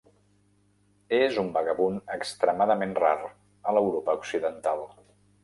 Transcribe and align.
És 1.17 1.37
un 1.41 1.51
vagabund 1.57 2.09
extremadament 2.15 2.97
rar 3.01 3.13
a 3.27 3.77
l'Europa 3.79 4.19
Occidental. 4.23 4.85